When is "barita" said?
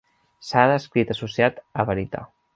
1.93-2.25